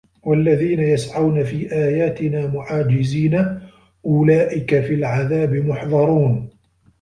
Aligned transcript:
وَالَّذينَ 0.23 0.79
يَسعَونَ 0.79 1.43
في 1.43 1.71
آياتِنا 1.71 2.47
مُعاجِزينَ 2.47 3.59
أُولئِكَ 4.05 4.79
فِي 4.81 4.93
العَذابِ 4.93 5.53
مُحضَرونَ 5.53 6.49